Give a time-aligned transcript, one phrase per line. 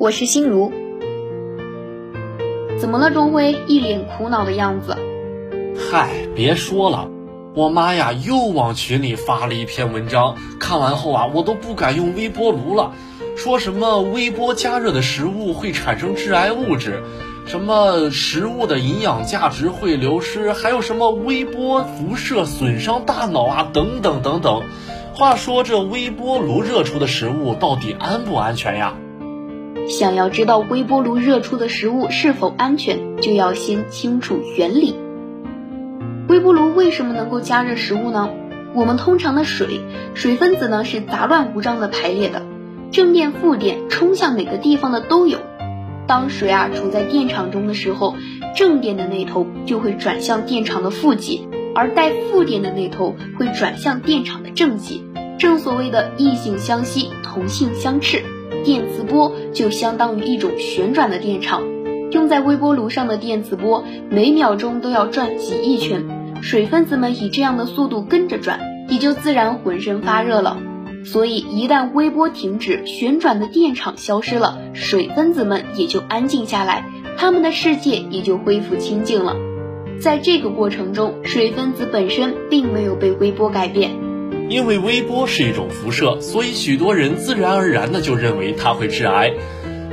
[0.00, 0.72] 我是心如，
[2.80, 3.10] 怎么了？
[3.10, 4.96] 钟辉一脸苦恼的样子。
[5.76, 7.10] 嗨，别说了，
[7.54, 12.94] 我妈呀，又往群里发了一篇文章，看完后啊，我都不敢用微波炉了。
[13.36, 17.02] 说什么微波加热的食物会产生致癌物质，
[17.44, 24.62] 什么食物的营养价值会流失，还有什么微波辐射损伤大脑啊，等等等等。
[25.12, 28.94] 话说这微波炉热出的食物到底安不安全呀？
[29.90, 34.94] 想要知道微波炉热出的食物是否安全，就要先清楚原理。
[36.28, 38.30] 微波炉为什么能够加热食物呢？
[38.72, 39.80] 我们通常的水，
[40.14, 42.42] 水分子呢是杂乱无章的排列的，
[42.92, 45.38] 正电、负电冲向哪个地方的都有。
[46.06, 48.14] 当水啊处在电场中的时候，
[48.54, 55.04] 正电的那头就会转向电场的负极，而带负电的那头会转向电场的正极。
[55.36, 58.22] 正所谓的异性相吸，同性相斥。
[58.64, 61.62] 电磁波就相当于一种旋转的电场，
[62.10, 66.04] 用在微波炉上的电磁波每秒钟都要转几亿圈，
[66.42, 70.58] 水分子们以这样的速度跟着转，也就自然浑身发热了。
[71.04, 76.84] 所以一旦微波停止，旋转的电场消失了，水分子们也就安静下来，
[77.16, 79.34] 它们的世界也就恢复清静了。
[80.02, 84.09] 在这个过程中，水分子本身并没有被微波改变。
[84.50, 89.32] 因为微波是一种辐射，所以许多人自然而然的就认为它会致癌。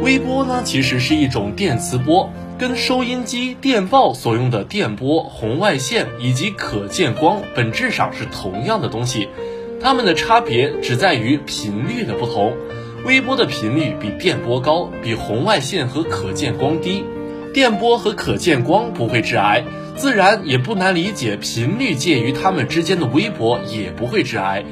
[0.00, 9.28] 微波呢，其实是一种电磁波，跟收音机、电报所用的电波、红外线以及可见光本质上是同样的东西，
[9.78, 12.54] 它们的差别只在于频率的不同。
[13.04, 17.04] 微波的频率比电波高，比红外线和可见光低。
[17.56, 19.64] 电波和可见光不会致癌。
[19.94, 24.62] 自然也不难理解，频率介于它们之间的微波也不会致癌。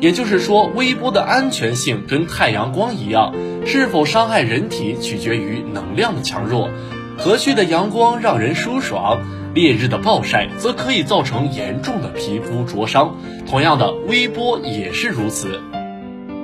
[0.00, 3.32] 也就是说，微波的安全性跟太阳光一样，
[3.64, 6.68] 是否伤害人体取决于能量的强弱。
[7.16, 9.20] 和煦的阳光让人舒爽，
[9.54, 13.14] 烈日的暴晒则可以造成严重的皮肤灼伤。
[13.48, 15.60] 同样的，微波也是如此。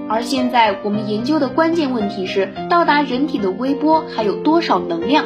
[0.09, 5.25] 而现在我们研究的关键问题是，到达人体的微波还有多少能量？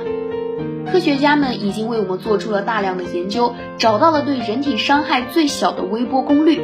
[0.90, 6.60] 科学家们已经为我们做出了大量的研究，找到了对人体伤害最小的微波功率。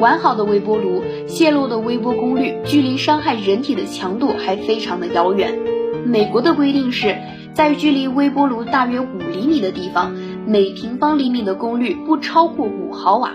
[0.00, 5.58] 完好的微波炉泄露的微波功率，距离伤害人体的强度还非常的遥远。
[6.06, 7.18] 美国的规定是
[7.52, 10.12] 在距离微波炉大约五厘米的地方，
[10.46, 13.32] 每平方厘米的功率不超过五毫瓦。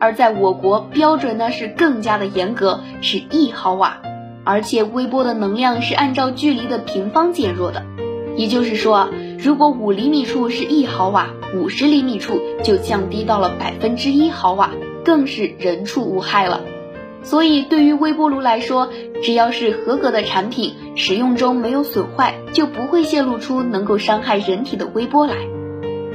[0.00, 3.98] 而在我国，标准呢是更加的严格，是一毫瓦。
[4.44, 7.84] 而且微波的能量是按照距离的平方减弱的，
[8.36, 9.08] 也就是说。
[9.38, 14.72] 如果五厘米处是一毫瓦，五十厘米处就降低到了百分之一毫瓦，
[15.04, 16.62] 更是人畜无害了。
[17.22, 18.88] 所以，对于微波炉来说，
[19.22, 25.36] 只要是合格的产品，使用中没有损坏，就不会泄露出能够伤害人体的微波来。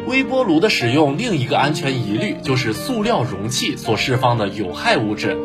[0.08, 5.38] 微波炉的使用另一个安全疑虑就是塑料容器所释放的有害物质。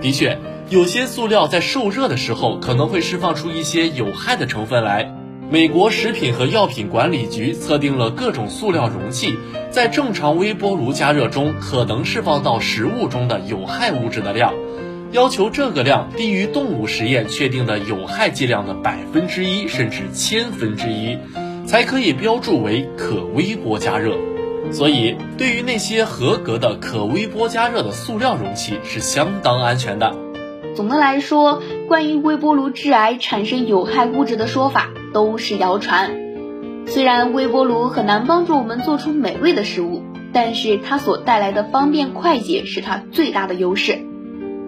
[0.00, 0.38] 的确，
[0.70, 5.13] 有些塑料在受热的时候可能会释放出一些有害的成分来。
[5.50, 9.36] 美国食品和药品管理局测定了各种塑料容器
[9.70, 14.54] 在正常微波炉加热中可能释放到食物中的有害物质的量，
[15.12, 21.18] 要求这个量低于动物实验确定的有害剂量的百分之一甚至千分之一，
[21.66, 24.16] 才可以标注为可微波加热。
[24.72, 30.16] 所以，对于那些合格的可微波加热的塑料容器是相当安全的。
[30.74, 34.90] 总的来说，关于微波炉致癌、产生有害物质的说法。
[35.14, 36.10] 都是谣传。
[36.88, 40.02] 虽然微波炉很难帮助我们做出美味的食物，
[40.32, 44.00] 但是它所带来的方便快捷是它最大的优势。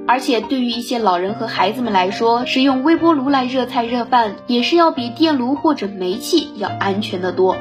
[0.07, 7.57] 而且对于一些老人和孩子们来说，使用微波炉来热菜热饭，也是要比电炉或者煤气要安全的多。